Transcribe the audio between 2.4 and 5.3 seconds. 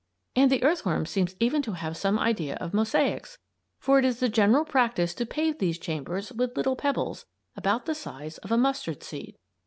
of mosaics, for it is the general practice to